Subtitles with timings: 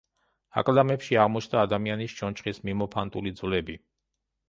[0.61, 3.83] აკლდამებში აღმოჩნდა ადამიანის ჩონჩხის მიმოფანტული ძვლები.